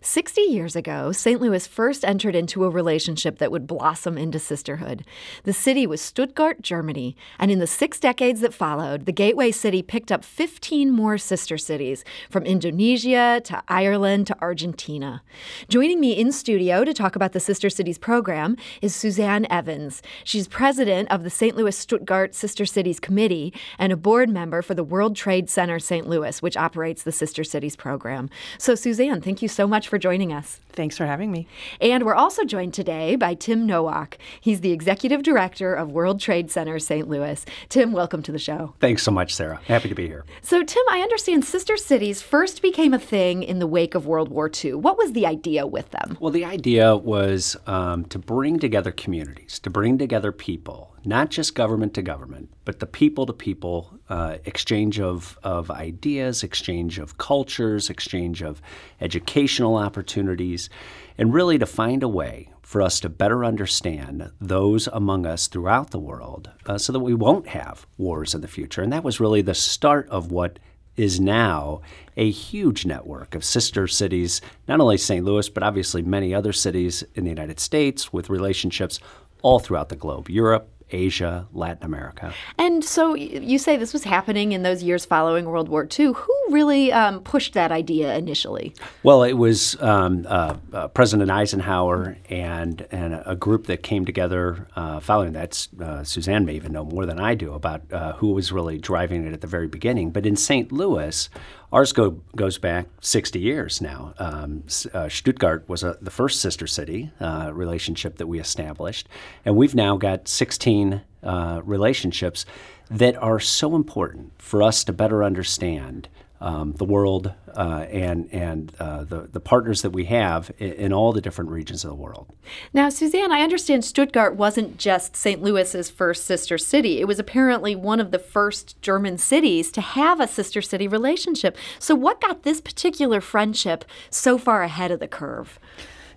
60 0.00 0.40
years 0.40 0.74
ago, 0.74 1.12
St. 1.12 1.40
Louis 1.40 1.66
first 1.66 2.04
entered 2.04 2.34
into 2.34 2.64
a 2.64 2.70
relationship 2.70 3.38
that 3.38 3.52
would 3.52 3.66
blossom 3.66 4.18
into 4.18 4.38
sisterhood. 4.38 5.04
The 5.44 5.52
city 5.52 5.86
was 5.86 6.00
Stuttgart, 6.00 6.60
Germany, 6.60 7.16
and 7.38 7.50
in 7.50 7.58
the 7.58 7.66
six 7.66 8.00
decades 8.00 8.40
that 8.40 8.54
followed, 8.54 9.06
the 9.06 9.12
Gateway 9.12 9.50
City 9.52 9.82
picked 9.82 10.10
up 10.10 10.24
15 10.24 10.90
more 10.90 11.18
sister 11.18 11.56
cities, 11.56 12.04
from 12.30 12.44
Indonesia 12.44 13.40
to 13.44 13.62
Ireland 13.68 14.26
to 14.26 14.36
Argentina. 14.40 15.22
Joining 15.68 16.00
me 16.00 16.12
in 16.12 16.32
studio 16.32 16.84
to 16.84 16.92
talk 16.92 17.14
about 17.14 17.32
the 17.32 17.40
Sister 17.40 17.70
Cities 17.70 17.98
program 17.98 18.56
is 18.80 18.94
Suzanne 18.94 19.46
Evans. 19.50 20.02
She's 20.24 20.48
president 20.48 21.10
of 21.10 21.22
the 21.22 21.30
St. 21.30 21.56
Louis 21.56 21.76
Stuttgart 21.76 22.34
Sister 22.34 22.66
Cities 22.66 22.98
Committee 22.98 23.54
and 23.78 23.92
a 23.92 23.96
board 23.96 24.30
member 24.30 24.62
for 24.62 24.74
the 24.74 24.84
World 24.84 25.14
Trade 25.14 25.48
Center 25.48 25.78
St. 25.78 26.08
Louis, 26.08 26.42
which 26.42 26.56
operates 26.56 27.04
the 27.04 27.12
Sister 27.12 27.44
Cities 27.44 27.76
program. 27.76 28.28
So, 28.58 28.74
Suzanne, 28.74 29.20
thank 29.20 29.42
you 29.42 29.48
so 29.52 29.66
much 29.66 29.88
for 29.88 29.98
joining 29.98 30.32
us. 30.32 30.60
Thanks 30.70 30.96
for 30.96 31.06
having 31.06 31.30
me. 31.30 31.46
And 31.80 32.04
we're 32.04 32.14
also 32.14 32.44
joined 32.44 32.74
today 32.74 33.16
by 33.16 33.34
Tim 33.34 33.66
Nowak. 33.66 34.18
He's 34.40 34.62
the 34.62 34.72
executive 34.72 35.22
director 35.22 35.74
of 35.74 35.92
World 35.92 36.18
Trade 36.20 36.50
Center 36.50 36.78
St. 36.78 37.08
Louis. 37.08 37.44
Tim, 37.68 37.92
welcome 37.92 38.22
to 38.22 38.32
the 38.32 38.38
show. 38.38 38.74
Thanks 38.80 39.02
so 39.02 39.10
much, 39.10 39.34
Sarah. 39.34 39.60
Happy 39.66 39.88
to 39.88 39.94
be 39.94 40.06
here. 40.06 40.24
So, 40.40 40.62
Tim, 40.62 40.82
I 40.90 41.00
understand 41.00 41.44
sister 41.44 41.76
cities 41.76 42.22
first 42.22 42.62
became 42.62 42.94
a 42.94 42.98
thing 42.98 43.42
in 43.42 43.58
the 43.58 43.66
wake 43.66 43.94
of 43.94 44.06
World 44.06 44.30
War 44.30 44.50
II. 44.52 44.74
What 44.74 44.96
was 44.96 45.12
the 45.12 45.26
idea 45.26 45.66
with 45.66 45.90
them? 45.90 46.16
Well, 46.20 46.32
the 46.32 46.44
idea 46.44 46.96
was 46.96 47.56
um, 47.66 48.04
to 48.06 48.18
bring 48.18 48.58
together 48.58 48.92
communities, 48.92 49.58
to 49.60 49.70
bring 49.70 49.98
together 49.98 50.32
people 50.32 50.91
not 51.04 51.30
just 51.30 51.54
government 51.54 51.94
to 51.94 52.02
government, 52.02 52.50
but 52.64 52.78
the 52.78 52.86
people 52.86 53.26
to 53.26 53.32
people 53.32 53.98
uh, 54.08 54.36
exchange 54.44 55.00
of, 55.00 55.38
of 55.42 55.70
ideas, 55.70 56.42
exchange 56.42 56.98
of 56.98 57.18
cultures, 57.18 57.90
exchange 57.90 58.42
of 58.42 58.62
educational 59.00 59.76
opportunities, 59.76 60.70
and 61.18 61.34
really 61.34 61.58
to 61.58 61.66
find 61.66 62.02
a 62.02 62.08
way 62.08 62.50
for 62.62 62.80
us 62.80 63.00
to 63.00 63.08
better 63.08 63.44
understand 63.44 64.30
those 64.40 64.86
among 64.88 65.26
us 65.26 65.46
throughout 65.46 65.90
the 65.90 65.98
world 65.98 66.50
uh, 66.66 66.78
so 66.78 66.92
that 66.92 67.00
we 67.00 67.14
won't 67.14 67.48
have 67.48 67.86
wars 67.98 68.34
in 68.34 68.40
the 68.40 68.48
future. 68.48 68.82
And 68.82 68.92
that 68.92 69.04
was 69.04 69.20
really 69.20 69.42
the 69.42 69.54
start 69.54 70.08
of 70.08 70.30
what 70.30 70.58
is 70.96 71.20
now 71.20 71.80
a 72.16 72.30
huge 72.30 72.84
network 72.84 73.34
of 73.34 73.44
sister 73.44 73.86
cities, 73.86 74.40
not 74.68 74.80
only 74.80 74.98
St. 74.98 75.24
Louis, 75.24 75.48
but 75.48 75.62
obviously 75.62 76.02
many 76.02 76.34
other 76.34 76.52
cities 76.52 77.02
in 77.14 77.24
the 77.24 77.30
United 77.30 77.58
States 77.60 78.12
with 78.12 78.30
relationships 78.30 79.00
all 79.42 79.58
throughout 79.58 79.88
the 79.88 79.96
globe 79.96 80.28
Europe, 80.28 80.68
Asia, 80.92 81.48
Latin 81.52 81.84
America. 81.84 82.32
And 82.58 82.84
so 82.84 83.14
you 83.14 83.58
say 83.58 83.76
this 83.76 83.92
was 83.92 84.04
happening 84.04 84.52
in 84.52 84.62
those 84.62 84.82
years 84.82 85.04
following 85.04 85.46
World 85.46 85.68
War 85.68 85.88
II. 85.98 86.12
Who 86.12 86.41
really 86.52 86.92
um, 86.92 87.20
pushed 87.20 87.54
that 87.54 87.72
idea 87.72 88.14
initially? 88.16 88.74
Well, 89.02 89.22
it 89.22 89.32
was 89.32 89.80
um, 89.82 90.26
uh, 90.28 90.56
uh, 90.72 90.88
President 90.88 91.30
Eisenhower 91.30 92.16
and, 92.28 92.86
and 92.90 93.22
a 93.26 93.34
group 93.34 93.66
that 93.66 93.82
came 93.82 94.04
together 94.04 94.68
uh, 94.76 95.00
following 95.00 95.32
that. 95.32 95.66
Uh, 95.80 96.04
Suzanne 96.04 96.44
may 96.44 96.54
even 96.54 96.72
know 96.72 96.84
more 96.84 97.06
than 97.06 97.18
I 97.18 97.34
do 97.34 97.54
about 97.54 97.82
uh, 97.92 98.12
who 98.14 98.32
was 98.32 98.52
really 98.52 98.78
driving 98.78 99.26
it 99.26 99.32
at 99.32 99.40
the 99.40 99.46
very 99.46 99.66
beginning. 99.66 100.10
But 100.10 100.26
in 100.26 100.36
St. 100.36 100.70
Louis, 100.70 101.28
Ours 101.72 101.94
go, 101.94 102.20
goes 102.36 102.58
back 102.58 102.86
60 103.00 103.40
years 103.40 103.80
now. 103.80 104.12
Um, 104.18 104.64
uh, 104.92 105.08
Stuttgart 105.08 105.66
was 105.70 105.82
a, 105.82 105.96
the 106.02 106.10
first 106.10 106.42
sister 106.42 106.66
city 106.66 107.10
relationship 107.18 108.18
that 108.18 108.26
we 108.26 108.38
established, 108.38 109.08
and 109.46 109.56
we've 109.56 109.74
now 109.74 109.96
got 109.96 110.28
16 110.28 111.00
uh, 111.22 111.60
relationships 111.64 112.44
that 112.90 113.16
are 113.16 113.40
so 113.40 113.74
important 113.74 114.32
for 114.38 114.62
us 114.62 114.84
to 114.84 114.92
better 114.92 115.24
understand 115.24 116.08
um, 116.42 116.72
the 116.72 116.84
world 116.84 117.32
uh, 117.56 117.86
and 117.88 118.28
and 118.32 118.72
uh, 118.80 119.04
the 119.04 119.28
the 119.32 119.38
partners 119.38 119.82
that 119.82 119.90
we 119.90 120.06
have 120.06 120.50
in, 120.58 120.72
in, 120.72 120.92
all 120.92 121.12
the 121.12 121.20
different 121.20 121.50
regions 121.50 121.84
of 121.84 121.90
the 121.90 121.94
world. 121.94 122.32
Now, 122.74 122.88
Suzanne, 122.88 123.30
I 123.30 123.42
understand 123.42 123.84
Stuttgart 123.84 124.34
wasn't 124.34 124.76
just 124.76 125.14
St. 125.14 125.40
Louis's 125.40 125.88
first 125.88 126.24
sister 126.24 126.58
city. 126.58 127.00
It 127.00 127.06
was 127.06 127.20
apparently 127.20 127.76
one 127.76 128.00
of 128.00 128.10
the 128.10 128.18
first 128.18 128.80
German 128.82 129.18
cities 129.18 129.70
to 129.70 129.80
have 129.80 130.18
a 130.18 130.26
sister 130.26 130.60
city 130.60 130.88
relationship. 130.88 131.56
So, 131.78 131.94
what 131.94 132.20
got 132.20 132.42
this 132.42 132.60
particular 132.60 133.20
friendship 133.20 133.84
so 134.10 134.36
far 134.36 134.64
ahead 134.64 134.90
of 134.90 134.98
the 134.98 135.08
curve? 135.08 135.60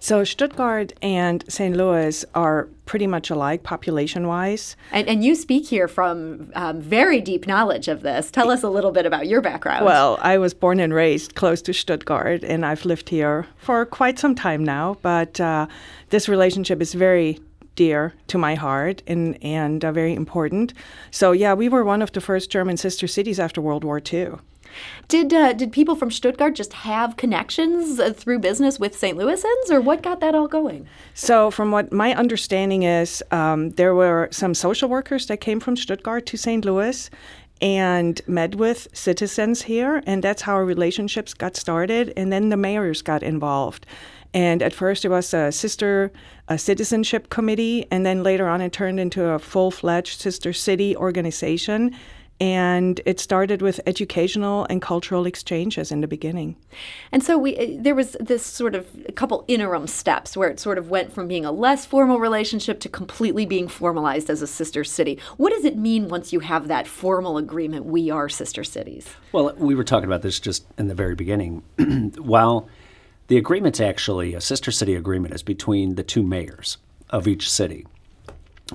So 0.05 0.23
Stuttgart 0.23 0.93
and 1.01 1.43
St. 1.47 1.75
Louis 1.75 2.23
are 2.35 2.69
pretty 2.85 3.07
much 3.07 3.31
alike 3.31 3.63
population 3.63 4.27
wise. 4.27 4.75
And, 4.91 5.07
and, 5.07 5.23
you 5.23 5.33
speak 5.33 5.65
here 5.65 5.87
from 5.87 6.51
um, 6.53 6.79
very 6.79 7.21
deep 7.21 7.47
knowledge 7.47 7.87
of 7.87 8.03
this. 8.03 8.29
Tell 8.29 8.51
us 8.51 8.61
a 8.61 8.69
little 8.69 8.91
bit 8.91 9.07
about 9.07 9.25
your 9.25 9.41
background. 9.41 9.83
Well, 9.83 10.19
I 10.21 10.37
was 10.37 10.53
born 10.53 10.79
and 10.79 10.93
raised 10.93 11.33
close 11.33 11.59
to 11.63 11.73
Stuttgart, 11.73 12.43
and 12.43 12.63
I've 12.63 12.85
lived 12.85 13.09
here 13.09 13.47
for 13.57 13.83
quite 13.83 14.19
some 14.19 14.35
time 14.35 14.63
now. 14.63 14.97
But 15.01 15.39
uh, 15.41 15.65
this 16.11 16.29
relationship 16.29 16.83
is 16.83 16.93
very 16.93 17.39
dear 17.75 18.13
to 18.27 18.37
my 18.37 18.53
heart 18.53 19.01
and, 19.07 19.43
and 19.43 19.83
uh, 19.83 19.91
very 19.91 20.13
important. 20.13 20.75
So, 21.09 21.31
yeah, 21.31 21.55
we 21.55 21.67
were 21.67 21.83
one 21.83 22.03
of 22.03 22.11
the 22.11 22.21
first 22.21 22.51
German 22.51 22.77
sister 22.77 23.07
cities 23.07 23.39
after 23.39 23.59
World 23.59 23.83
War 23.83 23.99
II. 23.99 24.33
Did 25.07 25.33
uh, 25.33 25.53
did 25.53 25.71
people 25.71 25.95
from 25.95 26.11
Stuttgart 26.11 26.55
just 26.55 26.73
have 26.73 27.17
connections 27.17 27.99
uh, 27.99 28.13
through 28.13 28.39
business 28.39 28.79
with 28.79 28.97
St. 28.97 29.17
Louisans, 29.17 29.69
or 29.69 29.81
what 29.81 30.01
got 30.01 30.19
that 30.21 30.35
all 30.35 30.47
going? 30.47 30.87
So, 31.13 31.51
from 31.51 31.71
what 31.71 31.91
my 31.91 32.13
understanding 32.15 32.83
is, 32.83 33.23
um, 33.31 33.71
there 33.71 33.93
were 33.93 34.29
some 34.31 34.53
social 34.53 34.89
workers 34.89 35.27
that 35.27 35.41
came 35.41 35.59
from 35.59 35.75
Stuttgart 35.75 36.25
to 36.27 36.37
St. 36.37 36.65
Louis 36.65 37.09
and 37.61 38.19
met 38.27 38.55
with 38.55 38.87
citizens 38.93 39.63
here, 39.63 40.03
and 40.05 40.23
that's 40.23 40.41
how 40.41 40.53
our 40.55 40.65
relationships 40.65 41.33
got 41.33 41.55
started. 41.55 42.11
And 42.17 42.31
then 42.31 42.49
the 42.49 42.57
mayors 42.57 43.01
got 43.01 43.23
involved. 43.23 43.85
And 44.33 44.61
at 44.61 44.73
first, 44.73 45.05
it 45.05 45.09
was 45.09 45.33
a 45.33 45.51
sister 45.51 46.11
a 46.47 46.57
citizenship 46.57 47.29
committee, 47.29 47.87
and 47.89 48.05
then 48.05 48.21
later 48.21 48.47
on, 48.47 48.61
it 48.61 48.71
turned 48.71 48.99
into 48.99 49.25
a 49.25 49.39
full 49.39 49.71
fledged 49.71 50.19
sister 50.19 50.53
city 50.53 50.95
organization 50.95 51.95
and 52.39 52.99
it 53.05 53.19
started 53.19 53.61
with 53.61 53.79
educational 53.85 54.65
and 54.69 54.81
cultural 54.81 55.25
exchanges 55.25 55.91
in 55.91 56.01
the 56.01 56.07
beginning. 56.07 56.57
And 57.11 57.23
so 57.23 57.37
we 57.37 57.57
uh, 57.57 57.81
there 57.81 57.95
was 57.95 58.17
this 58.19 58.45
sort 58.45 58.75
of 58.75 58.87
a 59.07 59.11
couple 59.11 59.45
interim 59.47 59.87
steps 59.87 60.35
where 60.35 60.49
it 60.49 60.59
sort 60.59 60.77
of 60.77 60.89
went 60.89 61.13
from 61.13 61.27
being 61.27 61.45
a 61.45 61.51
less 61.51 61.85
formal 61.85 62.19
relationship 62.19 62.79
to 62.81 62.89
completely 62.89 63.45
being 63.45 63.67
formalized 63.67 64.29
as 64.29 64.41
a 64.41 64.47
sister 64.47 64.83
city. 64.83 65.19
What 65.37 65.53
does 65.53 65.63
it 65.63 65.77
mean 65.77 66.09
once 66.09 66.33
you 66.33 66.41
have 66.41 66.67
that 66.67 66.87
formal 66.87 67.37
agreement 67.37 67.85
we 67.85 68.09
are 68.09 68.27
sister 68.27 68.63
cities? 68.63 69.07
Well, 69.31 69.53
we 69.57 69.75
were 69.75 69.85
talking 69.85 70.05
about 70.05 70.21
this 70.21 70.39
just 70.39 70.65
in 70.77 70.87
the 70.87 70.95
very 70.95 71.15
beginning. 71.15 71.63
While 72.17 72.67
the 73.27 73.37
agreement's 73.37 73.79
actually 73.79 74.33
a 74.33 74.41
sister 74.41 74.71
city 74.71 74.93
agreement 74.93 75.33
is 75.33 75.41
between 75.41 75.95
the 75.95 76.03
two 76.03 76.21
mayors 76.21 76.77
of 77.09 77.27
each 77.27 77.49
city. 77.49 77.85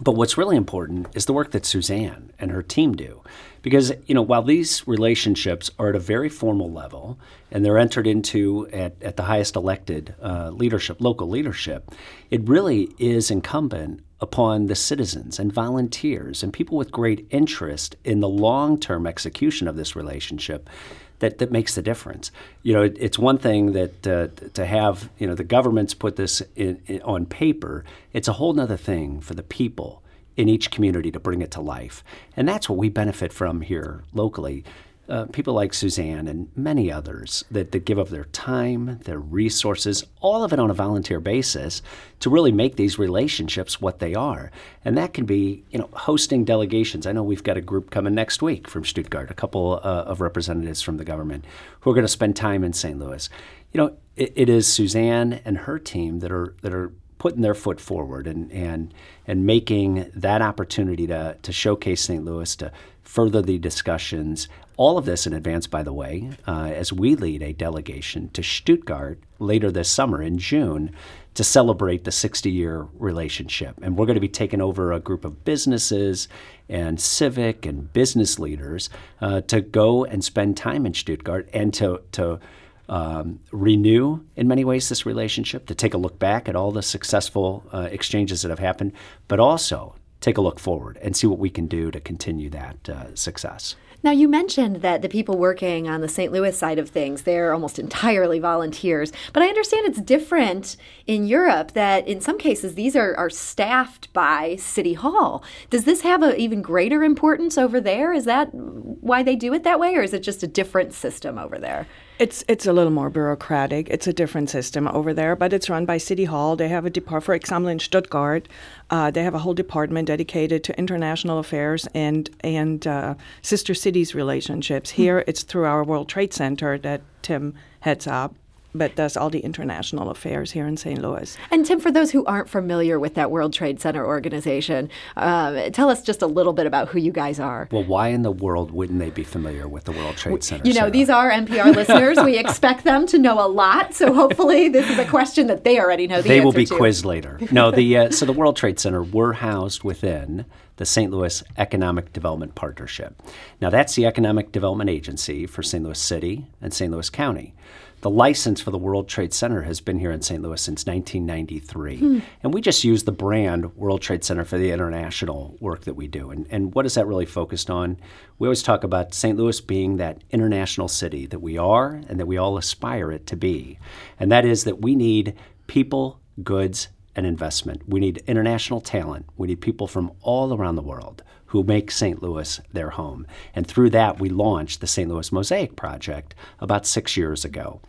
But 0.00 0.12
what's 0.12 0.38
really 0.38 0.56
important 0.56 1.08
is 1.14 1.26
the 1.26 1.32
work 1.32 1.50
that 1.50 1.66
Suzanne 1.66 2.32
and 2.38 2.52
her 2.52 2.62
team 2.62 2.94
do. 2.94 3.22
Because, 3.62 3.92
you 4.06 4.14
know, 4.14 4.22
while 4.22 4.42
these 4.42 4.86
relationships 4.86 5.68
are 5.78 5.88
at 5.88 5.96
a 5.96 6.00
very 6.00 6.28
formal 6.28 6.70
level 6.70 7.18
and 7.50 7.64
they're 7.64 7.76
entered 7.76 8.06
into 8.06 8.68
at, 8.72 8.94
at 9.02 9.16
the 9.16 9.24
highest 9.24 9.56
elected 9.56 10.14
uh, 10.22 10.50
leadership, 10.50 10.98
local 11.00 11.28
leadership, 11.28 11.90
it 12.30 12.48
really 12.48 12.94
is 12.98 13.30
incumbent 13.30 14.00
upon 14.20 14.66
the 14.66 14.76
citizens 14.76 15.38
and 15.38 15.52
volunteers 15.52 16.42
and 16.42 16.52
people 16.52 16.76
with 16.76 16.92
great 16.92 17.26
interest 17.30 17.96
in 18.04 18.20
the 18.20 18.28
long 18.28 18.78
term 18.78 19.06
execution 19.06 19.66
of 19.66 19.76
this 19.76 19.96
relationship 19.96 20.70
that, 21.20 21.38
that 21.38 21.50
makes 21.50 21.74
the 21.74 21.82
difference. 21.82 22.30
You 22.62 22.74
know, 22.74 22.82
it, 22.82 22.96
it's 22.98 23.18
one 23.18 23.38
thing 23.38 23.72
that 23.72 24.06
uh, 24.06 24.28
to 24.54 24.66
have 24.66 25.08
you 25.18 25.26
know 25.26 25.34
the 25.34 25.44
governments 25.44 25.94
put 25.94 26.16
this 26.16 26.42
in, 26.56 26.82
in, 26.86 27.00
on 27.02 27.26
paper. 27.26 27.84
It's 28.12 28.28
a 28.28 28.34
whole 28.34 28.58
other 28.58 28.76
thing 28.76 29.20
for 29.20 29.34
the 29.34 29.42
people 29.42 30.02
in 30.36 30.48
each 30.48 30.70
community 30.70 31.10
to 31.12 31.20
bring 31.20 31.42
it 31.42 31.50
to 31.52 31.60
life, 31.60 32.02
and 32.36 32.48
that's 32.48 32.68
what 32.68 32.78
we 32.78 32.88
benefit 32.88 33.32
from 33.32 33.62
here 33.62 34.04
locally 34.12 34.64
uh, 35.10 35.26
people 35.26 35.54
like 35.54 35.74
Suzanne 35.74 36.28
and 36.28 36.48
many 36.54 36.90
others 36.90 37.44
that, 37.50 37.72
that 37.72 37.84
give 37.84 37.98
up 37.98 38.08
their 38.08 38.24
time, 38.26 39.00
their 39.04 39.18
resources, 39.18 40.04
all 40.20 40.44
of 40.44 40.52
it 40.52 40.58
on 40.58 40.70
a 40.70 40.74
volunteer 40.74 41.20
basis 41.20 41.82
to 42.20 42.30
really 42.30 42.52
make 42.52 42.76
these 42.76 42.98
relationships 42.98 43.80
what 43.80 43.98
they 43.98 44.14
are. 44.14 44.50
And 44.84 44.96
that 44.96 45.12
can 45.12 45.26
be, 45.26 45.64
you 45.70 45.78
know, 45.78 45.88
hosting 45.92 46.44
delegations. 46.44 47.06
I 47.06 47.12
know 47.12 47.22
we've 47.22 47.42
got 47.42 47.56
a 47.56 47.60
group 47.60 47.90
coming 47.90 48.14
next 48.14 48.40
week 48.40 48.68
from 48.68 48.84
Stuttgart, 48.84 49.30
a 49.30 49.34
couple 49.34 49.80
uh, 49.82 50.04
of 50.06 50.20
representatives 50.20 50.80
from 50.80 50.96
the 50.96 51.04
government 51.04 51.44
who 51.80 51.90
are 51.90 51.94
going 51.94 52.04
to 52.04 52.08
spend 52.08 52.36
time 52.36 52.62
in 52.62 52.72
St. 52.72 52.98
Louis. 52.98 53.28
You 53.72 53.78
know, 53.78 53.96
it, 54.16 54.32
it 54.36 54.48
is 54.48 54.72
Suzanne 54.72 55.40
and 55.44 55.58
her 55.58 55.78
team 55.78 56.20
that 56.20 56.30
are 56.30 56.54
that 56.62 56.72
are 56.72 56.92
putting 57.18 57.42
their 57.42 57.54
foot 57.54 57.80
forward 57.80 58.26
and 58.26 58.50
and 58.50 58.94
and 59.26 59.44
making 59.44 60.10
that 60.14 60.40
opportunity 60.40 61.06
to 61.06 61.36
to 61.42 61.52
showcase 61.52 62.02
St. 62.02 62.24
Louis 62.24 62.56
to 62.56 62.72
further 63.02 63.42
the 63.42 63.58
discussions 63.58 64.48
all 64.80 64.96
of 64.96 65.04
this 65.04 65.26
in 65.26 65.34
advance, 65.34 65.66
by 65.66 65.82
the 65.82 65.92
way, 65.92 66.30
uh, 66.48 66.70
as 66.74 66.90
we 66.90 67.14
lead 67.14 67.42
a 67.42 67.52
delegation 67.52 68.30
to 68.30 68.42
Stuttgart 68.42 69.20
later 69.38 69.70
this 69.70 69.90
summer 69.90 70.22
in 70.22 70.38
June 70.38 70.90
to 71.34 71.44
celebrate 71.44 72.04
the 72.04 72.10
60 72.10 72.50
year 72.50 72.86
relationship. 72.94 73.74
And 73.82 73.98
we're 73.98 74.06
going 74.06 74.14
to 74.14 74.22
be 74.22 74.28
taking 74.28 74.62
over 74.62 74.90
a 74.90 74.98
group 74.98 75.26
of 75.26 75.44
businesses 75.44 76.28
and 76.66 76.98
civic 76.98 77.66
and 77.66 77.92
business 77.92 78.38
leaders 78.38 78.88
uh, 79.20 79.42
to 79.42 79.60
go 79.60 80.06
and 80.06 80.24
spend 80.24 80.56
time 80.56 80.86
in 80.86 80.94
Stuttgart 80.94 81.50
and 81.52 81.74
to, 81.74 82.00
to 82.12 82.40
um, 82.88 83.38
renew, 83.52 84.20
in 84.34 84.48
many 84.48 84.64
ways, 84.64 84.88
this 84.88 85.04
relationship, 85.04 85.66
to 85.66 85.74
take 85.74 85.92
a 85.92 85.98
look 85.98 86.18
back 86.18 86.48
at 86.48 86.56
all 86.56 86.72
the 86.72 86.82
successful 86.82 87.64
uh, 87.70 87.88
exchanges 87.92 88.40
that 88.40 88.48
have 88.48 88.58
happened, 88.58 88.92
but 89.28 89.40
also 89.40 89.94
take 90.22 90.38
a 90.38 90.40
look 90.40 90.58
forward 90.58 90.98
and 91.02 91.14
see 91.14 91.26
what 91.26 91.38
we 91.38 91.50
can 91.50 91.66
do 91.66 91.90
to 91.90 92.00
continue 92.00 92.48
that 92.48 92.88
uh, 92.88 93.14
success. 93.14 93.76
Now, 94.02 94.12
you 94.12 94.28
mentioned 94.28 94.76
that 94.76 95.02
the 95.02 95.08
people 95.08 95.36
working 95.36 95.88
on 95.88 96.00
the 96.00 96.08
St. 96.08 96.32
Louis 96.32 96.56
side 96.56 96.78
of 96.78 96.88
things, 96.88 97.22
they're 97.22 97.52
almost 97.52 97.78
entirely 97.78 98.38
volunteers. 98.38 99.12
But 99.32 99.42
I 99.42 99.48
understand 99.48 99.86
it's 99.86 100.00
different 100.00 100.76
in 101.06 101.26
Europe 101.26 101.72
that 101.72 102.08
in 102.08 102.20
some 102.20 102.38
cases 102.38 102.74
these 102.74 102.96
are, 102.96 103.14
are 103.16 103.28
staffed 103.28 104.10
by 104.12 104.56
City 104.56 104.94
Hall. 104.94 105.44
Does 105.68 105.84
this 105.84 106.00
have 106.00 106.22
an 106.22 106.36
even 106.36 106.62
greater 106.62 107.04
importance 107.04 107.58
over 107.58 107.80
there? 107.80 108.12
Is 108.14 108.24
that 108.24 108.54
why 108.54 109.22
they 109.22 109.36
do 109.36 109.52
it 109.52 109.64
that 109.64 109.78
way, 109.78 109.94
or 109.94 110.02
is 110.02 110.14
it 110.14 110.22
just 110.22 110.42
a 110.42 110.46
different 110.46 110.94
system 110.94 111.38
over 111.38 111.58
there? 111.58 111.86
It's 112.20 112.44
it's 112.48 112.66
a 112.66 112.72
little 112.74 112.92
more 112.92 113.08
bureaucratic. 113.08 113.88
It's 113.88 114.06
a 114.06 114.12
different 114.12 114.50
system 114.50 114.86
over 114.88 115.14
there, 115.14 115.34
but 115.34 115.54
it's 115.54 115.70
run 115.70 115.86
by 115.86 115.96
City 115.96 116.26
Hall. 116.26 116.54
They 116.54 116.68
have 116.68 116.84
a 116.84 116.90
department, 116.90 117.24
for 117.24 117.34
example, 117.34 117.68
in 117.68 117.78
Stuttgart, 117.78 118.46
uh, 118.90 119.10
they 119.10 119.22
have 119.22 119.34
a 119.34 119.38
whole 119.38 119.54
department 119.54 120.08
dedicated 120.08 120.62
to 120.64 120.78
international 120.78 121.38
affairs 121.38 121.88
and 121.94 122.28
and 122.40 122.86
uh, 122.86 123.14
sister 123.40 123.72
cities 123.72 124.14
relationships. 124.14 124.90
Here, 124.90 125.24
it's 125.26 125.44
through 125.44 125.64
our 125.64 125.82
World 125.82 126.10
Trade 126.10 126.34
Center 126.34 126.76
that 126.76 127.00
Tim 127.22 127.54
heads 127.80 128.06
up 128.06 128.34
but 128.74 128.94
does 128.96 129.16
all 129.16 129.30
the 129.30 129.40
international 129.40 130.10
affairs 130.10 130.52
here 130.52 130.66
in 130.66 130.76
St. 130.76 131.00
Louis. 131.00 131.36
And 131.50 131.64
Tim, 131.64 131.80
for 131.80 131.90
those 131.90 132.10
who 132.10 132.24
aren't 132.24 132.48
familiar 132.48 132.98
with 132.98 133.14
that 133.14 133.30
World 133.30 133.52
Trade 133.52 133.80
Center 133.80 134.06
organization, 134.06 134.88
uh, 135.16 135.70
tell 135.70 135.90
us 135.90 136.02
just 136.02 136.22
a 136.22 136.26
little 136.26 136.52
bit 136.52 136.66
about 136.66 136.88
who 136.88 136.98
you 136.98 137.12
guys 137.12 137.40
are. 137.40 137.68
Well, 137.70 137.84
why 137.84 138.08
in 138.08 138.22
the 138.22 138.30
world 138.30 138.70
wouldn't 138.70 138.98
they 138.98 139.10
be 139.10 139.24
familiar 139.24 139.66
with 139.68 139.84
the 139.84 139.92
World 139.92 140.16
Trade 140.16 140.42
Center? 140.44 140.66
You 140.66 140.74
know, 140.74 140.80
Sarah? 140.80 140.90
these 140.90 141.10
are 141.10 141.30
NPR 141.30 141.74
listeners. 141.74 142.18
We 142.24 142.38
expect 142.38 142.84
them 142.84 143.06
to 143.08 143.18
know 143.18 143.44
a 143.44 143.48
lot, 143.48 143.94
so 143.94 144.12
hopefully 144.12 144.68
this 144.68 144.88
is 144.88 144.98
a 144.98 145.04
question 145.06 145.46
that 145.48 145.64
they 145.64 145.80
already 145.80 146.06
know 146.06 146.22
the 146.22 146.28
they 146.28 146.40
will 146.40 146.52
be 146.52 146.66
to. 146.66 146.76
quizzed 146.76 147.04
later. 147.04 147.38
No, 147.50 147.70
the 147.70 147.96
uh, 147.96 148.10
so 148.10 148.26
the 148.26 148.32
World 148.32 148.56
Trade 148.56 148.78
Center 148.78 149.02
we're 149.02 149.34
housed 149.34 149.82
within 149.82 150.44
the 150.76 150.86
St. 150.86 151.12
Louis 151.12 151.42
Economic 151.58 152.12
Development 152.12 152.54
Partnership. 152.54 153.20
Now 153.60 153.68
that's 153.70 153.94
the 153.94 154.06
economic 154.06 154.50
development 154.52 154.88
agency 154.88 155.46
for 155.46 155.62
St. 155.62 155.84
Louis 155.84 155.98
City 155.98 156.46
and 156.62 156.72
St. 156.72 156.90
Louis 156.90 157.10
County. 157.10 157.54
The 158.02 158.10
license 158.10 158.62
for 158.62 158.70
the 158.70 158.78
World 158.78 159.08
Trade 159.08 159.34
Center 159.34 159.62
has 159.62 159.80
been 159.80 159.98
here 159.98 160.10
in 160.10 160.22
St. 160.22 160.40
Louis 160.42 160.60
since 160.60 160.86
1993. 160.86 161.96
Hmm. 161.98 162.18
And 162.42 162.54
we 162.54 162.62
just 162.62 162.82
use 162.82 163.04
the 163.04 163.12
brand 163.12 163.76
World 163.76 164.00
Trade 164.00 164.24
Center 164.24 164.44
for 164.44 164.56
the 164.56 164.70
international 164.70 165.56
work 165.60 165.82
that 165.82 165.94
we 165.94 166.08
do. 166.08 166.30
And, 166.30 166.46
and 166.50 166.74
what 166.74 166.86
is 166.86 166.94
that 166.94 167.06
really 167.06 167.26
focused 167.26 167.68
on? 167.68 167.98
We 168.38 168.48
always 168.48 168.62
talk 168.62 168.84
about 168.84 169.12
St. 169.12 169.36
Louis 169.36 169.60
being 169.60 169.98
that 169.98 170.24
international 170.30 170.88
city 170.88 171.26
that 171.26 171.40
we 171.40 171.58
are 171.58 172.00
and 172.08 172.18
that 172.18 172.26
we 172.26 172.38
all 172.38 172.56
aspire 172.56 173.12
it 173.12 173.26
to 173.26 173.36
be. 173.36 173.78
And 174.18 174.32
that 174.32 174.46
is 174.46 174.64
that 174.64 174.80
we 174.80 174.96
need 174.96 175.36
people, 175.66 176.20
goods, 176.42 176.88
and 177.14 177.26
investment. 177.26 177.86
We 177.86 178.00
need 178.00 178.22
international 178.26 178.80
talent. 178.80 179.26
We 179.36 179.48
need 179.48 179.60
people 179.60 179.86
from 179.86 180.12
all 180.22 180.54
around 180.54 180.76
the 180.76 180.82
world 180.82 181.22
who 181.50 181.64
make 181.64 181.90
St. 181.90 182.22
Louis 182.22 182.60
their 182.72 182.90
home. 182.90 183.26
And 183.54 183.66
through 183.66 183.90
that, 183.90 184.20
we 184.20 184.28
launched 184.28 184.80
the 184.80 184.86
St. 184.86 185.08
Louis 185.08 185.32
Mosaic 185.32 185.74
Project 185.74 186.34
about 186.60 186.86
six 186.86 187.16
years 187.16 187.44
ago. 187.44 187.80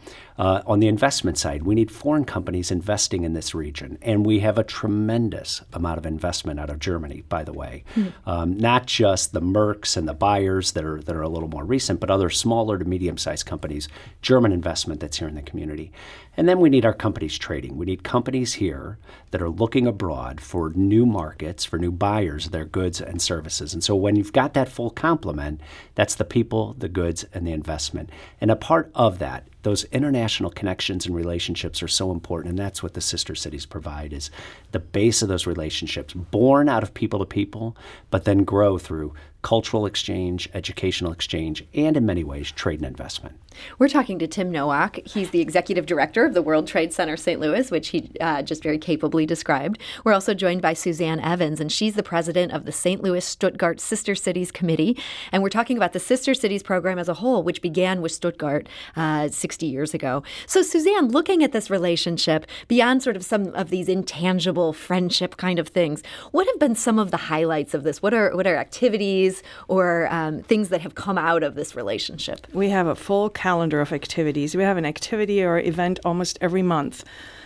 Uh, 0.41 0.63
on 0.65 0.79
the 0.79 0.87
investment 0.87 1.37
side, 1.37 1.61
we 1.61 1.75
need 1.75 1.91
foreign 1.91 2.25
companies 2.25 2.71
investing 2.71 3.23
in 3.23 3.33
this 3.33 3.53
region. 3.53 3.99
And 4.01 4.25
we 4.25 4.39
have 4.39 4.57
a 4.57 4.63
tremendous 4.63 5.61
amount 5.71 5.99
of 5.99 6.05
investment 6.07 6.59
out 6.59 6.71
of 6.71 6.79
Germany, 6.79 7.21
by 7.29 7.43
the 7.43 7.53
way. 7.53 7.83
Um, 8.25 8.57
not 8.57 8.87
just 8.87 9.33
the 9.33 9.39
Mercks 9.39 9.95
and 9.95 10.07
the 10.07 10.15
Bayers 10.15 10.71
that 10.71 10.83
are, 10.83 10.99
that 10.99 11.15
are 11.15 11.21
a 11.21 11.29
little 11.29 11.47
more 11.47 11.63
recent, 11.63 11.99
but 11.99 12.09
other 12.09 12.31
smaller 12.31 12.79
to 12.79 12.85
medium 12.85 13.19
sized 13.19 13.45
companies, 13.45 13.87
German 14.23 14.51
investment 14.51 14.99
that's 14.99 15.19
here 15.19 15.27
in 15.27 15.35
the 15.35 15.43
community. 15.43 15.91
And 16.35 16.49
then 16.49 16.59
we 16.59 16.71
need 16.71 16.85
our 16.85 16.93
companies 16.95 17.37
trading. 17.37 17.77
We 17.77 17.85
need 17.85 18.03
companies 18.03 18.53
here 18.53 18.97
that 19.29 19.43
are 19.43 19.49
looking 19.49 19.85
abroad 19.85 20.41
for 20.41 20.71
new 20.71 21.05
markets, 21.05 21.65
for 21.65 21.77
new 21.77 21.91
buyers 21.91 22.47
of 22.47 22.51
their 22.51 22.65
goods 22.65 22.99
and 22.99 23.21
services. 23.21 23.75
And 23.75 23.83
so 23.83 23.95
when 23.95 24.15
you've 24.15 24.33
got 24.33 24.55
that 24.55 24.69
full 24.69 24.89
complement, 24.89 25.61
that's 25.93 26.15
the 26.15 26.25
people, 26.25 26.73
the 26.79 26.89
goods, 26.89 27.25
and 27.31 27.45
the 27.45 27.51
investment. 27.51 28.09
And 28.39 28.49
a 28.49 28.55
part 28.55 28.89
of 28.95 29.19
that, 29.19 29.45
those 29.63 29.83
international 29.85 30.49
connections 30.49 31.05
and 31.05 31.15
relationships 31.15 31.83
are 31.83 31.87
so 31.87 32.11
important, 32.11 32.51
and 32.51 32.59
that's 32.59 32.81
what 32.81 32.93
the 32.93 33.01
sister 33.01 33.35
cities 33.35 33.65
provide 33.65 34.13
is 34.13 34.31
the 34.71 34.79
base 34.79 35.21
of 35.21 35.27
those 35.27 35.47
relationships, 35.47 36.13
born 36.13 36.67
out 36.67 36.83
of 36.83 36.93
people 36.93 37.19
to 37.19 37.25
people, 37.25 37.75
but 38.09 38.25
then 38.25 38.43
grow 38.43 38.77
through 38.77 39.13
cultural 39.41 39.85
exchange, 39.85 40.49
educational 40.53 41.11
exchange, 41.11 41.65
and 41.73 41.97
in 41.97 42.05
many 42.05 42.23
ways, 42.23 42.51
trade 42.51 42.79
and 42.79 42.87
investment. 42.87 43.35
We're 43.79 43.89
talking 43.89 44.17
to 44.19 44.27
Tim 44.27 44.51
Nowak. 44.51 45.05
He's 45.05 45.31
the 45.31 45.41
executive 45.41 45.85
director 45.85 46.25
of 46.25 46.33
the 46.33 46.41
World 46.41 46.67
Trade 46.67 46.93
Center 46.93 47.17
St. 47.17 47.39
Louis, 47.39 47.69
which 47.69 47.89
he 47.89 48.09
uh, 48.21 48.41
just 48.41 48.63
very 48.63 48.77
capably 48.77 49.25
described. 49.25 49.79
We're 50.03 50.13
also 50.13 50.33
joined 50.33 50.61
by 50.61 50.73
Suzanne 50.73 51.19
Evans, 51.19 51.59
and 51.59 51.71
she's 51.71 51.95
the 51.95 52.03
president 52.03 52.53
of 52.53 52.65
the 52.65 52.71
St. 52.71 53.03
Louis 53.03 53.23
Stuttgart 53.23 53.81
Sister 53.81 54.15
Cities 54.15 54.51
Committee. 54.51 54.97
And 55.31 55.43
we're 55.43 55.49
talking 55.49 55.77
about 55.77 55.93
the 55.93 55.99
Sister 55.99 56.33
Cities 56.33 56.63
program 56.63 56.97
as 56.97 57.09
a 57.09 57.15
whole, 57.15 57.43
which 57.43 57.61
began 57.61 58.01
with 58.01 58.11
Stuttgart 58.11 58.67
uh, 58.95 59.27
60 59.27 59.65
years 59.65 59.93
ago. 59.93 60.23
So, 60.45 60.61
Suzanne, 60.61 61.09
looking 61.09 61.43
at 61.43 61.51
this 61.51 61.69
relationship 61.69 62.45
beyond 62.67 63.03
sort 63.03 63.15
of 63.15 63.25
some 63.25 63.47
of 63.53 63.69
these 63.69 63.89
intangible 63.89 64.73
friendship 64.73 65.37
kind 65.37 65.59
of 65.59 65.67
things, 65.67 66.03
what 66.31 66.47
have 66.47 66.59
been 66.59 66.75
some 66.75 66.99
of 66.99 67.11
the 67.11 67.17
highlights 67.17 67.73
of 67.73 67.83
this? 67.83 68.01
What 68.01 68.13
are 68.13 68.35
what 68.35 68.47
are 68.47 68.55
activities 68.55 69.30
or 69.67 70.07
um, 70.11 70.41
things 70.41 70.69
that 70.69 70.81
have 70.81 70.95
come 70.95 71.17
out 71.17 71.43
of 71.43 71.55
this 71.55 71.75
relationship? 71.75 72.47
We 72.53 72.69
have 72.69 72.87
a 72.87 72.95
full 72.95 73.29
calendar 73.29 73.81
of 73.81 73.91
activities. 73.93 74.55
We 74.55 74.63
have 74.63 74.77
an 74.77 74.85
activity 74.85 75.43
or 75.43 75.59
event 75.59 75.99
almost 76.03 76.37
every 76.41 76.63
month. 76.63 77.03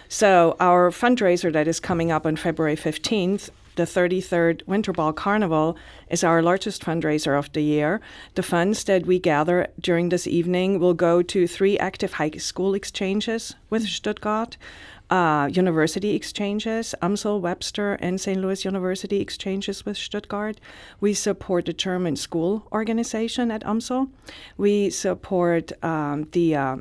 So, 0.07 0.55
our 0.59 0.91
fundraiser 0.91 1.51
that 1.51 1.67
is 1.67 1.79
coming 1.79 2.11
up 2.11 2.25
on 2.25 2.35
February 2.35 2.75
15th, 2.75 3.49
the 3.75 3.83
33rd 3.83 4.65
Winter 4.67 4.93
Ball 4.93 5.13
Carnival, 5.13 5.77
is 6.09 6.23
our 6.23 6.41
largest 6.41 6.83
fundraiser 6.83 7.37
of 7.37 7.51
the 7.53 7.61
year. 7.61 8.01
The 8.35 8.43
funds 8.43 8.83
that 8.85 9.05
we 9.05 9.19
gather 9.19 9.67
during 9.79 10.09
this 10.09 10.27
evening 10.27 10.79
will 10.79 10.93
go 10.93 11.21
to 11.21 11.47
three 11.47 11.77
active 11.77 12.13
high 12.13 12.31
school 12.31 12.73
exchanges 12.73 13.55
with 13.69 13.87
Stuttgart. 13.87 14.57
Uh, 15.07 15.47
university 15.53 16.15
exchanges, 16.15 16.95
UMSL, 16.99 17.39
Webster, 17.39 17.93
and 18.01 18.19
St. 18.19 18.41
Louis 18.41 18.65
University 18.65 19.21
exchanges 19.21 19.85
with 19.85 19.97
Stuttgart. 19.97 20.59
We 20.99 21.13
support 21.13 21.65
the 21.65 21.73
German 21.73 22.15
school 22.15 22.67
organization 22.71 23.51
at 23.51 23.63
UMSL. 23.63 24.09
We 24.57 24.89
support 24.89 25.71
um, 25.83 26.27
the 26.31 26.55
uh, 26.55 26.77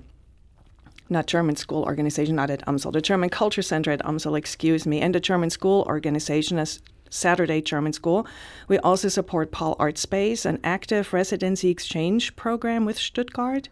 not 1.09 1.27
German 1.27 1.57
school 1.57 1.83
organization, 1.83 2.37
not 2.37 2.51
at 2.51 2.65
UMSL, 2.67 2.93
the 2.93 3.01
German 3.01 3.31
Culture 3.31 3.63
Center 3.63 3.91
at 3.91 4.01
UMSL, 4.01 4.39
excuse 4.39 4.87
me, 4.87 5.01
and 5.01 5.15
the 5.15 5.21
German 5.21 5.51
school 5.51 5.85
organization 5.87 6.59
as 6.59 6.81
Saturday 7.11 7.61
German 7.63 7.93
School. 7.93 8.27
We 8.67 8.79
also 8.79 9.09
support 9.09 9.53
Paul 9.53 9.77
Artspace, 9.77 10.45
an 10.45 10.59
active 10.65 11.13
residency 11.13 11.71
exchange 11.71 12.35
program 12.37 12.85
with 12.85 12.99
Stuttgart. 12.99 13.69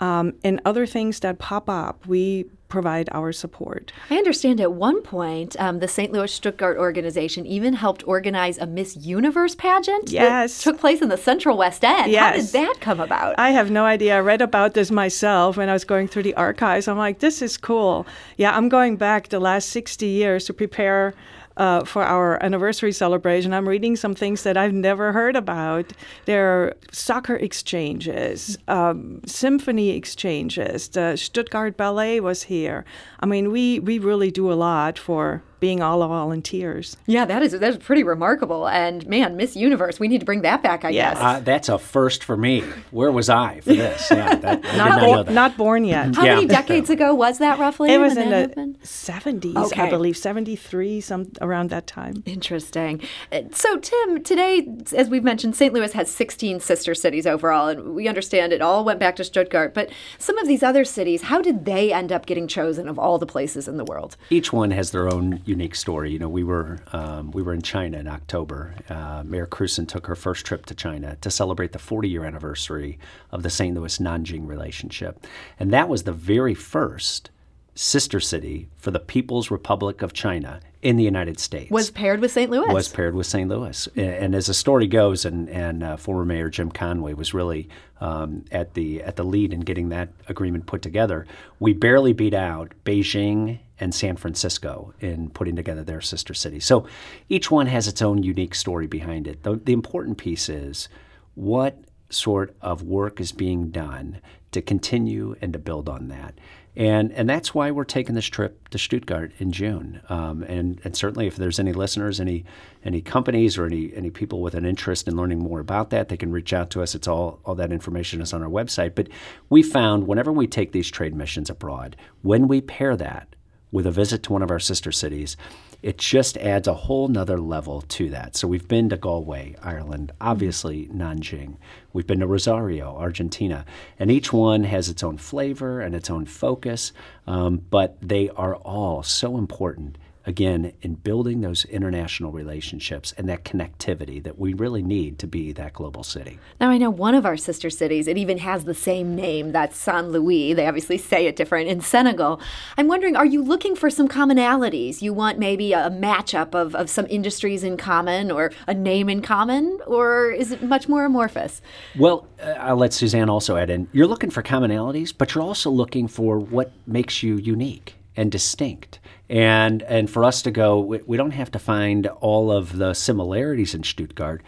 Um, 0.00 0.34
and 0.44 0.60
other 0.64 0.86
things 0.86 1.20
that 1.20 1.38
pop 1.38 1.68
up, 1.68 2.06
we 2.06 2.46
provide 2.68 3.08
our 3.12 3.32
support. 3.32 3.92
I 4.10 4.16
understand 4.16 4.60
at 4.60 4.72
one 4.72 5.02
point 5.02 5.56
um, 5.58 5.78
the 5.78 5.88
St. 5.88 6.12
Louis 6.12 6.30
Stuttgart 6.30 6.76
organization 6.76 7.46
even 7.46 7.74
helped 7.74 8.06
organize 8.06 8.58
a 8.58 8.66
Miss 8.66 8.96
Universe 8.96 9.54
pageant 9.54 10.10
yes. 10.10 10.56
that 10.56 10.62
took 10.62 10.80
place 10.80 11.00
in 11.00 11.08
the 11.08 11.16
Central 11.16 11.56
West 11.56 11.84
End. 11.84 12.12
Yes. 12.12 12.22
How 12.22 12.36
did 12.36 12.46
that 12.52 12.80
come 12.80 13.00
about? 13.00 13.38
I 13.38 13.50
have 13.50 13.70
no 13.70 13.84
idea. 13.84 14.16
I 14.16 14.20
read 14.20 14.42
about 14.42 14.74
this 14.74 14.90
myself 14.90 15.56
when 15.56 15.68
I 15.68 15.72
was 15.72 15.84
going 15.84 16.08
through 16.08 16.24
the 16.24 16.34
archives. 16.34 16.88
I'm 16.88 16.98
like, 16.98 17.20
this 17.20 17.42
is 17.42 17.56
cool. 17.56 18.06
Yeah, 18.36 18.56
I'm 18.56 18.68
going 18.68 18.96
back 18.96 19.28
the 19.28 19.40
last 19.40 19.70
60 19.70 20.06
years 20.06 20.44
to 20.46 20.54
prepare 20.54 21.14
uh, 21.58 21.84
for 21.84 22.04
our 22.04 22.42
anniversary 22.42 22.92
celebration, 22.92 23.52
I'm 23.52 23.68
reading 23.68 23.96
some 23.96 24.14
things 24.14 24.44
that 24.44 24.56
I've 24.56 24.72
never 24.72 25.12
heard 25.12 25.36
about. 25.36 25.92
There 26.24 26.46
are 26.48 26.76
soccer 26.92 27.34
exchanges, 27.36 28.56
um, 28.68 29.20
symphony 29.26 29.90
exchanges. 29.90 30.88
The 30.88 31.16
Stuttgart 31.16 31.76
Ballet 31.76 32.20
was 32.20 32.44
here. 32.44 32.84
I 33.20 33.26
mean, 33.26 33.50
we, 33.50 33.80
we 33.80 33.98
really 33.98 34.30
do 34.30 34.50
a 34.52 34.54
lot 34.54 34.98
for 34.98 35.42
being 35.60 35.82
all 35.82 36.02
of 36.02 36.10
volunteers. 36.10 36.96
Yeah, 37.06 37.24
that 37.24 37.42
is 37.42 37.52
that 37.52 37.62
is 37.70 37.76
pretty 37.78 38.02
remarkable. 38.04 38.68
And 38.68 39.06
man, 39.06 39.36
Miss 39.36 39.56
Universe, 39.56 39.98
we 39.98 40.08
need 40.08 40.20
to 40.20 40.26
bring 40.26 40.42
that 40.42 40.62
back. 40.62 40.84
I 40.84 40.90
Yes. 40.90 41.14
guess. 41.14 41.22
Uh, 41.22 41.40
that's 41.40 41.68
a 41.68 41.78
first 41.78 42.22
for 42.24 42.36
me. 42.36 42.60
Where 42.90 43.10
was 43.10 43.28
I 43.28 43.60
for 43.60 43.74
this? 43.74 44.08
Yeah, 44.10 44.34
that, 44.36 44.64
I 44.64 44.70
did 44.70 44.76
not 44.78 45.00
Bo- 45.00 45.06
know 45.14 45.22
that. 45.24 45.32
not 45.32 45.56
born 45.56 45.84
yet. 45.84 46.14
How 46.14 46.24
Yeah. 46.24 46.34
many 46.36 46.46
decades 46.46 46.90
ago 46.90 47.14
was 47.14 47.38
that 47.38 47.58
roughly? 47.58 47.92
It 47.92 47.98
was 47.98 48.16
in 48.16 48.30
the 48.30 48.74
70s, 48.82 49.56
Okay. 49.72 49.82
I 49.82 49.90
believe, 49.90 50.16
73, 50.16 51.00
some 51.00 51.30
around 51.40 51.70
that 51.70 51.86
time. 51.86 52.22
Interesting. 52.26 53.00
Uh, 53.32 53.42
So, 53.52 53.78
Tim, 53.78 54.22
today, 54.22 54.68
as 54.96 55.08
we've 55.08 55.24
mentioned, 55.24 55.56
St. 55.56 55.72
Louis 55.74 55.92
has 55.92 56.10
16 56.10 56.60
sister 56.60 56.94
cities 56.94 57.26
overall, 57.26 57.68
and 57.68 57.94
we 57.94 58.06
understand 58.08 58.52
it 58.52 58.60
all 58.62 58.84
went 58.84 59.00
back 59.00 59.16
to 59.16 59.24
Stuttgart. 59.24 59.74
But 59.74 59.90
some 60.18 60.38
of 60.38 60.46
these 60.46 60.62
other 60.62 60.84
cities, 60.84 61.22
how 61.22 61.40
did 61.40 61.64
they 61.64 61.92
end 61.92 62.12
up 62.12 62.26
getting 62.26 62.46
chosen 62.46 62.88
of 62.88 62.98
all 62.98 63.18
the 63.18 63.26
places 63.26 63.66
in 63.68 63.76
the 63.76 63.84
world? 63.84 64.16
Each 64.30 64.52
one 64.52 64.70
has 64.72 64.90
their 64.90 65.08
own 65.12 65.40
unique 65.48 65.74
story. 65.74 66.12
You 66.12 66.18
know, 66.18 66.28
we 66.28 66.44
were 66.44 66.78
um, 66.92 67.30
we 67.32 67.42
were 67.42 67.54
in 67.54 67.62
China 67.62 67.98
in 67.98 68.06
October. 68.06 68.74
Uh, 68.88 69.22
Mayor 69.24 69.46
Krewson 69.46 69.88
took 69.88 70.06
her 70.06 70.14
first 70.14 70.44
trip 70.44 70.66
to 70.66 70.74
China 70.74 71.16
to 71.20 71.30
celebrate 71.30 71.72
the 71.72 71.78
40 71.78 72.08
year 72.08 72.24
anniversary 72.24 72.98
of 73.32 73.42
the 73.42 73.50
St. 73.50 73.74
Louis 73.74 73.98
Nanjing 73.98 74.46
relationship, 74.46 75.26
and 75.58 75.72
that 75.72 75.88
was 75.88 76.04
the 76.04 76.12
very 76.12 76.54
first 76.54 77.30
sister 77.74 78.18
city 78.18 78.68
for 78.76 78.90
the 78.90 78.98
People's 78.98 79.50
Republic 79.50 80.02
of 80.02 80.12
China 80.12 80.60
in 80.80 80.96
the 80.96 81.02
United 81.04 81.40
States. 81.40 81.70
Was 81.70 81.90
paired 81.90 82.20
with 82.20 82.30
St. 82.30 82.50
Louis. 82.50 82.72
was 82.72 82.88
paired 82.88 83.14
with 83.14 83.26
St. 83.26 83.48
Louis. 83.48 83.88
A- 83.96 84.00
And 84.22 84.34
as 84.34 84.46
the 84.46 84.54
story 84.54 84.86
goes, 84.86 85.24
and, 85.24 85.48
and 85.48 85.82
uh, 85.82 85.96
former 85.96 86.24
Mayor 86.24 86.48
Jim 86.50 86.70
Conway 86.70 87.14
was 87.14 87.34
really 87.34 87.68
um, 88.00 88.44
at 88.52 88.74
the 88.74 89.02
at 89.02 89.16
the 89.16 89.24
lead 89.24 89.52
in 89.52 89.60
getting 89.60 89.88
that 89.88 90.10
agreement 90.28 90.66
put 90.66 90.80
together. 90.82 91.26
We 91.58 91.72
barely 91.72 92.12
beat 92.12 92.34
out 92.34 92.72
Beijing 92.84 93.58
and 93.80 93.92
San 93.94 94.16
Francisco 94.16 94.92
in 95.00 95.30
putting 95.30 95.56
together 95.56 95.82
their 95.84 96.00
sister 96.00 96.34
cities. 96.34 96.64
So 96.64 96.86
each 97.28 97.50
one 97.50 97.66
has 97.66 97.86
its 97.88 98.00
own 98.02 98.22
unique 98.22 98.54
story 98.54 98.86
behind 98.86 99.26
it. 99.26 99.42
The, 99.42 99.56
the 99.56 99.72
important 99.72 100.18
piece 100.18 100.48
is 100.48 100.88
what 101.34 101.76
sort 102.10 102.56
of 102.62 102.82
work 102.82 103.20
is 103.20 103.32
being 103.32 103.70
done 103.70 104.20
to 104.52 104.62
continue 104.62 105.36
and 105.40 105.52
to 105.52 105.58
build 105.58 105.88
on 105.88 106.08
that. 106.08 106.34
And, 106.78 107.10
and 107.10 107.28
that's 107.28 107.52
why 107.52 107.72
we're 107.72 107.82
taking 107.82 108.14
this 108.14 108.26
trip 108.26 108.68
to 108.68 108.78
Stuttgart 108.78 109.32
in 109.40 109.50
June. 109.50 110.00
Um, 110.08 110.44
and, 110.44 110.80
and 110.84 110.96
certainly, 110.96 111.26
if 111.26 111.34
there's 111.34 111.58
any 111.58 111.72
listeners, 111.72 112.20
any 112.20 112.44
any 112.84 113.00
companies, 113.02 113.58
or 113.58 113.66
any 113.66 113.92
any 113.96 114.10
people 114.10 114.40
with 114.40 114.54
an 114.54 114.64
interest 114.64 115.08
in 115.08 115.16
learning 115.16 115.40
more 115.40 115.58
about 115.58 115.90
that, 115.90 116.08
they 116.08 116.16
can 116.16 116.30
reach 116.30 116.52
out 116.52 116.70
to 116.70 116.80
us. 116.80 116.94
It's 116.94 117.08
all 117.08 117.40
all 117.44 117.56
that 117.56 117.72
information 117.72 118.20
is 118.20 118.32
on 118.32 118.44
our 118.44 118.48
website. 118.48 118.94
But 118.94 119.08
we 119.50 119.60
found 119.60 120.06
whenever 120.06 120.30
we 120.30 120.46
take 120.46 120.70
these 120.70 120.88
trade 120.88 121.16
missions 121.16 121.50
abroad, 121.50 121.96
when 122.22 122.46
we 122.46 122.60
pair 122.60 122.94
that 122.96 123.34
with 123.72 123.84
a 123.84 123.90
visit 123.90 124.22
to 124.22 124.32
one 124.32 124.42
of 124.42 124.50
our 124.52 124.60
sister 124.60 124.92
cities, 124.92 125.36
it 125.82 125.98
just 125.98 126.36
adds 126.38 126.66
a 126.66 126.74
whole 126.74 127.08
nother 127.08 127.38
level 127.38 127.82
to 127.82 128.10
that. 128.10 128.34
So 128.34 128.48
we've 128.48 128.66
been 128.66 128.88
to 128.88 128.96
Galway, 128.96 129.54
Ireland, 129.62 130.12
obviously 130.20 130.88
Nanjing. 130.88 131.56
We've 131.92 132.06
been 132.06 132.20
to 132.20 132.26
Rosario, 132.26 132.96
Argentina, 132.96 133.64
and 133.98 134.10
each 134.10 134.32
one 134.32 134.64
has 134.64 134.88
its 134.88 135.04
own 135.04 135.18
flavor 135.18 135.80
and 135.80 135.94
its 135.94 136.10
own 136.10 136.26
focus, 136.26 136.92
um, 137.26 137.62
but 137.70 137.96
they 138.00 138.28
are 138.30 138.56
all 138.56 139.02
so 139.02 139.38
important. 139.38 139.98
Again, 140.28 140.74
in 140.82 140.96
building 140.96 141.40
those 141.40 141.64
international 141.64 142.32
relationships 142.32 143.14
and 143.16 143.26
that 143.30 143.46
connectivity 143.46 144.22
that 144.24 144.38
we 144.38 144.52
really 144.52 144.82
need 144.82 145.18
to 145.20 145.26
be 145.26 145.52
that 145.52 145.72
global 145.72 146.02
city. 146.02 146.38
Now, 146.60 146.68
I 146.68 146.76
know 146.76 146.90
one 146.90 147.14
of 147.14 147.24
our 147.24 147.38
sister 147.38 147.70
cities, 147.70 148.06
it 148.06 148.18
even 148.18 148.36
has 148.36 148.64
the 148.64 148.74
same 148.74 149.16
name. 149.16 149.52
That's 149.52 149.78
San 149.78 150.10
Luis. 150.10 150.54
They 150.54 150.66
obviously 150.66 150.98
say 150.98 151.26
it 151.28 151.34
different 151.34 151.70
in 151.70 151.80
Senegal. 151.80 152.42
I'm 152.76 152.88
wondering, 152.88 153.16
are 153.16 153.24
you 153.24 153.42
looking 153.42 153.74
for 153.74 153.88
some 153.88 154.06
commonalities? 154.06 155.00
You 155.00 155.14
want 155.14 155.38
maybe 155.38 155.72
a 155.72 155.88
matchup 155.88 156.54
of, 156.54 156.74
of 156.74 156.90
some 156.90 157.06
industries 157.08 157.64
in 157.64 157.78
common 157.78 158.30
or 158.30 158.52
a 158.66 158.74
name 158.74 159.08
in 159.08 159.22
common? 159.22 159.78
Or 159.86 160.30
is 160.30 160.52
it 160.52 160.62
much 160.62 160.90
more 160.90 161.06
amorphous? 161.06 161.62
Well, 161.98 162.28
uh, 162.42 162.50
I'll 162.58 162.76
let 162.76 162.92
Suzanne 162.92 163.30
also 163.30 163.56
add 163.56 163.70
in. 163.70 163.88
You're 163.92 164.06
looking 164.06 164.28
for 164.28 164.42
commonalities, 164.42 165.10
but 165.16 165.34
you're 165.34 165.42
also 165.42 165.70
looking 165.70 166.06
for 166.06 166.38
what 166.38 166.70
makes 166.86 167.22
you 167.22 167.36
unique 167.36 167.94
and 168.14 168.30
distinct. 168.30 168.98
And 169.30 169.82
and 169.82 170.08
for 170.10 170.24
us 170.24 170.42
to 170.42 170.50
go, 170.50 170.80
we, 170.80 171.00
we 171.06 171.16
don't 171.16 171.32
have 171.32 171.50
to 171.52 171.58
find 171.58 172.06
all 172.06 172.50
of 172.50 172.78
the 172.78 172.94
similarities 172.94 173.74
in 173.74 173.82
Stuttgart, 173.82 174.42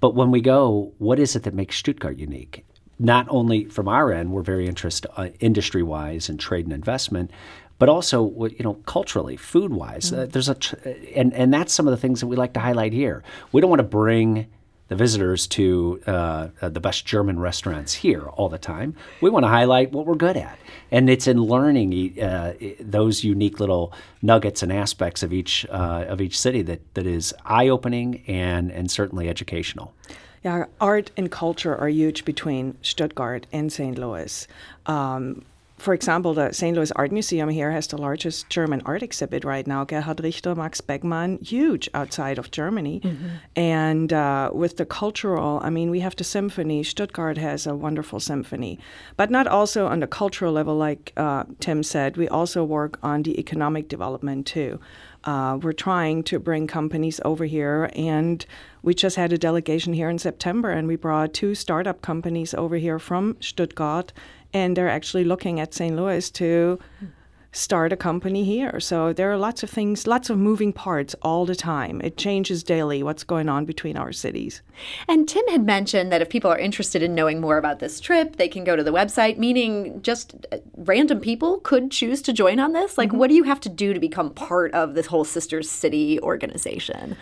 but 0.00 0.14
when 0.14 0.30
we 0.30 0.40
go, 0.40 0.92
what 0.98 1.18
is 1.18 1.36
it 1.36 1.44
that 1.44 1.54
makes 1.54 1.76
Stuttgart 1.76 2.18
unique? 2.18 2.64
Not 2.98 3.26
only 3.28 3.66
from 3.66 3.88
our 3.88 4.12
end, 4.12 4.32
we're 4.32 4.42
very 4.42 4.66
interested 4.66 5.10
uh, 5.16 5.28
industry-wise 5.40 6.28
in 6.28 6.38
trade 6.38 6.64
and 6.64 6.72
investment, 6.72 7.30
but 7.78 7.88
also 7.88 8.46
you 8.46 8.64
know 8.64 8.74
culturally, 8.86 9.36
food-wise. 9.36 10.12
Uh, 10.12 10.26
there's 10.28 10.48
a 10.48 10.54
tr- 10.54 10.76
and 11.14 11.32
and 11.32 11.52
that's 11.52 11.72
some 11.72 11.86
of 11.86 11.92
the 11.92 11.96
things 11.96 12.20
that 12.20 12.26
we 12.26 12.36
like 12.36 12.54
to 12.54 12.60
highlight 12.60 12.92
here. 12.92 13.22
We 13.52 13.60
don't 13.60 13.70
want 13.70 13.80
to 13.80 13.84
bring 13.84 14.48
the 14.88 14.96
visitors 14.96 15.46
to 15.48 16.00
uh, 16.06 16.48
uh, 16.62 16.68
the 16.68 16.80
best 16.80 17.04
German 17.06 17.38
restaurants 17.40 17.94
here 17.94 18.22
all 18.22 18.48
the 18.48 18.58
time. 18.58 18.94
We 19.20 19.30
want 19.30 19.44
to 19.44 19.48
highlight 19.48 19.92
what 19.92 20.06
we're 20.06 20.14
good 20.14 20.36
at, 20.36 20.58
and 20.90 21.10
it's 21.10 21.26
in 21.26 21.42
learning 21.42 22.20
uh, 22.20 22.54
those 22.80 23.24
unique 23.24 23.58
little 23.58 23.92
nuggets 24.22 24.62
and 24.62 24.72
aspects 24.72 25.22
of 25.22 25.32
each 25.32 25.66
uh, 25.70 26.04
of 26.08 26.20
each 26.20 26.38
city 26.38 26.62
that 26.62 26.94
that 26.94 27.06
is 27.06 27.34
eye 27.44 27.68
opening 27.68 28.22
and 28.26 28.70
and 28.70 28.90
certainly 28.90 29.28
educational. 29.28 29.92
Yeah, 30.44 30.66
art 30.80 31.10
and 31.16 31.30
culture 31.30 31.76
are 31.76 31.88
huge 31.88 32.24
between 32.24 32.78
Stuttgart 32.80 33.48
and 33.52 33.72
St. 33.72 33.98
Louis. 33.98 34.46
Um, 34.86 35.44
for 35.78 35.92
example, 35.92 36.32
the 36.32 36.52
St. 36.52 36.74
Louis 36.74 36.90
Art 36.92 37.12
Museum 37.12 37.50
here 37.50 37.70
has 37.70 37.86
the 37.86 37.98
largest 37.98 38.48
German 38.48 38.80
art 38.86 39.02
exhibit 39.02 39.44
right 39.44 39.66
now. 39.66 39.84
Gerhard 39.84 40.20
Richter, 40.20 40.54
Max 40.54 40.80
Beckmann, 40.80 41.46
huge 41.46 41.88
outside 41.92 42.38
of 42.38 42.50
Germany. 42.50 43.00
And 43.54 44.12
uh, 44.12 44.50
with 44.54 44.78
the 44.78 44.86
cultural, 44.86 45.60
I 45.62 45.70
mean, 45.70 45.90
we 45.90 46.00
have 46.00 46.16
the 46.16 46.24
symphony. 46.24 46.82
Stuttgart 46.82 47.36
has 47.36 47.66
a 47.66 47.74
wonderful 47.74 48.20
symphony. 48.20 48.78
But 49.16 49.30
not 49.30 49.46
also 49.46 49.86
on 49.86 50.00
the 50.00 50.06
cultural 50.06 50.52
level, 50.52 50.76
like 50.76 51.12
uh, 51.16 51.44
Tim 51.60 51.82
said. 51.82 52.16
We 52.16 52.28
also 52.28 52.64
work 52.64 52.98
on 53.02 53.22
the 53.22 53.38
economic 53.38 53.88
development 53.88 54.46
too. 54.46 54.80
Uh, 55.24 55.58
we're 55.60 55.72
trying 55.72 56.22
to 56.22 56.38
bring 56.38 56.68
companies 56.68 57.20
over 57.24 57.44
here, 57.44 57.90
and 57.96 58.46
we 58.82 58.94
just 58.94 59.16
had 59.16 59.32
a 59.32 59.38
delegation 59.38 59.92
here 59.92 60.08
in 60.08 60.18
September, 60.18 60.70
and 60.70 60.86
we 60.86 60.94
brought 60.94 61.34
two 61.34 61.54
startup 61.54 62.00
companies 62.00 62.54
over 62.54 62.76
here 62.76 63.00
from 63.00 63.36
Stuttgart, 63.40 64.12
and 64.56 64.76
they're 64.76 64.88
actually 64.88 65.24
looking 65.24 65.60
at 65.60 65.74
St. 65.74 65.94
Louis 65.94 66.30
to 66.30 66.78
start 67.52 67.92
a 67.92 67.96
company 67.96 68.44
here. 68.44 68.78
So 68.80 69.12
there 69.12 69.30
are 69.32 69.36
lots 69.36 69.62
of 69.62 69.70
things, 69.70 70.06
lots 70.06 70.28
of 70.28 70.38
moving 70.38 70.72
parts 70.72 71.14
all 71.22 71.46
the 71.46 71.54
time. 71.54 72.00
It 72.02 72.16
changes 72.16 72.62
daily 72.62 73.02
what's 73.02 73.24
going 73.24 73.48
on 73.48 73.64
between 73.64 73.96
our 73.96 74.12
cities. 74.12 74.62
And 75.08 75.28
Tim 75.28 75.46
had 75.48 75.64
mentioned 75.64 76.12
that 76.12 76.20
if 76.20 76.28
people 76.28 76.50
are 76.50 76.58
interested 76.58 77.02
in 77.02 77.14
knowing 77.14 77.40
more 77.40 77.56
about 77.56 77.78
this 77.78 77.98
trip, 77.98 78.36
they 78.36 78.48
can 78.48 78.64
go 78.64 78.76
to 78.76 78.84
the 78.84 78.92
website, 78.92 79.38
meaning 79.38 80.02
just 80.02 80.46
uh, 80.52 80.58
random 80.76 81.20
people 81.20 81.58
could 81.60 81.90
choose 81.90 82.20
to 82.22 82.32
join 82.32 82.60
on 82.60 82.72
this. 82.72 82.98
Like, 82.98 83.12
what 83.12 83.28
do 83.28 83.34
you 83.34 83.44
have 83.44 83.60
to 83.60 83.70
do 83.70 83.94
to 83.94 84.00
become 84.00 84.30
part 84.34 84.72
of 84.74 84.94
this 84.94 85.06
whole 85.06 85.24
Sister 85.24 85.62
City 85.62 86.20
organization? 86.20 87.16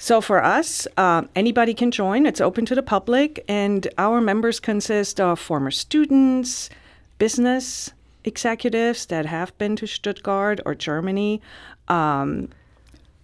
So 0.00 0.20
for 0.20 0.42
us, 0.42 0.86
um, 0.96 1.28
anybody 1.34 1.74
can 1.74 1.90
join. 1.90 2.24
It's 2.24 2.40
open 2.40 2.64
to 2.66 2.74
the 2.74 2.82
public, 2.84 3.44
and 3.48 3.86
our 3.98 4.20
members 4.20 4.60
consist 4.60 5.20
of 5.20 5.40
former 5.40 5.72
students, 5.72 6.70
business 7.18 7.90
executives 8.24 9.06
that 9.06 9.26
have 9.26 9.56
been 9.58 9.74
to 9.76 9.86
Stuttgart 9.86 10.60
or 10.64 10.74
Germany, 10.76 11.42
um, 11.88 12.48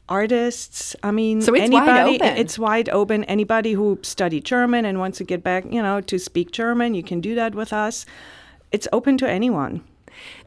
artists. 0.09 0.97
I 1.03 1.11
mean, 1.13 1.43
So 1.43 1.55
it's 1.55 1.71
wide 1.71 1.89
anybody. 1.89 2.17
open. 2.17 2.37
It's 2.37 2.59
wide 2.59 2.89
open. 2.89 3.25
Anybody 3.25 3.73
who 3.75 3.99
studied 4.03 4.45
German 4.45 4.85
and 4.85 4.99
wants 4.99 5.19
to 5.19 5.25
get 5.25 5.43
back, 5.45 5.65
you 5.71 5.81
know, 5.83 6.01
to 6.01 6.19
speak 6.19 6.51
German, 6.51 6.95
you 6.95 7.03
can 7.03 7.21
do 7.21 7.35
that 7.37 7.55
with 7.55 7.73
us. 7.73 8.05
It's 8.73 8.89
open 8.93 9.17
to 9.19 9.29
anyone. 9.31 9.83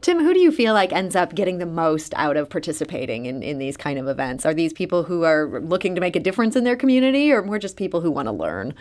Tim, 0.00 0.18
who 0.20 0.34
do 0.34 0.40
you 0.40 0.52
feel 0.52 0.74
like 0.74 0.92
ends 0.92 1.16
up 1.16 1.34
getting 1.34 1.58
the 1.58 1.66
most 1.66 2.14
out 2.14 2.36
of 2.36 2.50
participating 2.50 3.26
in, 3.26 3.42
in 3.42 3.58
these 3.58 3.76
kind 3.76 3.98
of 3.98 4.08
events? 4.08 4.46
Are 4.46 4.54
these 4.54 4.72
people 4.72 5.04
who 5.04 5.24
are 5.24 5.60
looking 5.60 5.94
to 5.94 6.00
make 6.00 6.16
a 6.16 6.20
difference 6.20 6.56
in 6.56 6.64
their 6.64 6.76
community 6.76 7.32
or 7.32 7.42
more 7.42 7.58
just 7.58 7.76
people 7.76 8.00
who 8.00 8.10
want 8.10 8.26
to 8.26 8.32
learn? 8.32 8.74